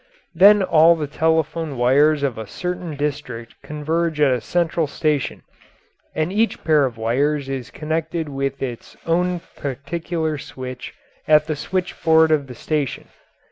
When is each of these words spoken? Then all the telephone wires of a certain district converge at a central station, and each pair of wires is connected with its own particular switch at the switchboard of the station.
Then 0.33 0.63
all 0.63 0.95
the 0.95 1.05
telephone 1.05 1.77
wires 1.77 2.23
of 2.23 2.35
a 2.39 2.47
certain 2.47 2.95
district 2.97 3.53
converge 3.61 4.19
at 4.19 4.31
a 4.31 4.41
central 4.41 4.87
station, 4.87 5.43
and 6.15 6.33
each 6.33 6.63
pair 6.63 6.85
of 6.85 6.97
wires 6.97 7.47
is 7.47 7.69
connected 7.69 8.27
with 8.27 8.63
its 8.63 8.97
own 9.05 9.41
particular 9.57 10.39
switch 10.39 10.95
at 11.27 11.45
the 11.45 11.55
switchboard 11.55 12.31
of 12.31 12.47
the 12.47 12.55
station. 12.55 13.09